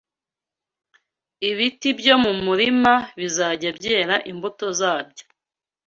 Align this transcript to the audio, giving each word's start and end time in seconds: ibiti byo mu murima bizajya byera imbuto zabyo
ibiti 1.49 1.89
byo 1.99 2.15
mu 2.23 2.31
murima 2.45 2.93
bizajya 3.19 3.69
byera 3.77 4.15
imbuto 4.31 4.65
zabyo 4.79 5.25